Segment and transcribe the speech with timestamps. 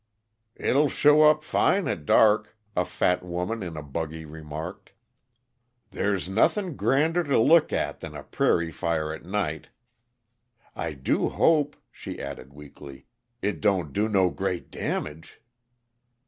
[0.55, 4.93] "It'll show up fine at dark," a fat woman in a buggy remarked.
[5.91, 9.69] "There's nothing grander to look at than a prairie fire at night.
[10.75, 13.05] I do hope," she added weakly,
[13.43, 15.39] "it don't do no great damage!"